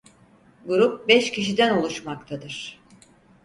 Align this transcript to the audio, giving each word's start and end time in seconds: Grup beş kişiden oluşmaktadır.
Grup 0.65 1.07
beş 1.07 1.31
kişiden 1.31 1.77
oluşmaktadır. 1.77 2.79